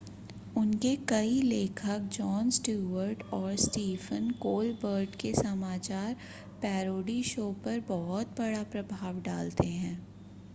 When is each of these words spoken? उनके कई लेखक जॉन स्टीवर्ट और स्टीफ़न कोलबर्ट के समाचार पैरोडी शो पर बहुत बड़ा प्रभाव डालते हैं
उनके 0.57 0.95
कई 1.09 1.41
लेखक 1.41 2.07
जॉन 2.13 2.49
स्टीवर्ट 2.49 3.21
और 3.33 3.55
स्टीफ़न 3.57 4.29
कोलबर्ट 4.41 5.15
के 5.15 5.33
समाचार 5.33 6.15
पैरोडी 6.61 7.21
शो 7.25 7.51
पर 7.65 7.79
बहुत 7.89 8.35
बड़ा 8.39 8.63
प्रभाव 8.71 9.21
डालते 9.21 9.67
हैं 9.67 9.97